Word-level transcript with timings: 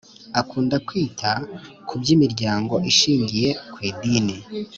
Akunda 0.41 0.75
kwita 0.87 1.31
ku 1.87 1.93
by’imiryango 2.01 2.73
ishingiye 2.91 3.49
ku 3.73 3.77
Idini 3.89 4.37